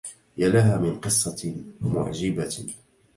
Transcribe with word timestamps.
يا 0.37 0.47
لها 0.49 0.77
من 0.77 0.99
قصة 0.99 1.55
معجبة 1.81 2.65